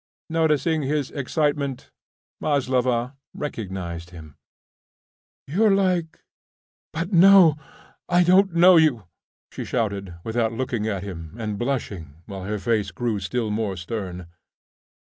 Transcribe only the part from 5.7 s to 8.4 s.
like... but no; I